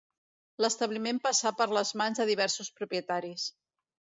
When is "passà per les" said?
1.27-1.93